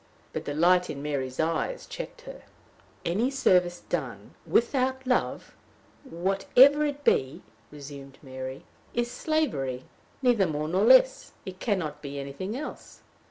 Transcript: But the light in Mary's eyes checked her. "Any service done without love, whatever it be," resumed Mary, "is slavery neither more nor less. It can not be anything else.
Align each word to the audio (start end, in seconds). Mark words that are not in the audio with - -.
But 0.33 0.45
the 0.45 0.55
light 0.55 0.89
in 0.89 1.03
Mary's 1.03 1.39
eyes 1.39 1.85
checked 1.85 2.21
her. 2.21 2.41
"Any 3.05 3.29
service 3.29 3.81
done 3.81 4.33
without 4.47 5.05
love, 5.05 5.55
whatever 6.03 6.83
it 6.83 7.03
be," 7.03 7.43
resumed 7.71 8.17
Mary, 8.23 8.63
"is 8.95 9.11
slavery 9.11 9.85
neither 10.23 10.47
more 10.47 10.67
nor 10.67 10.83
less. 10.85 11.33
It 11.45 11.59
can 11.59 11.77
not 11.77 12.01
be 12.01 12.17
anything 12.17 12.57
else. 12.57 13.01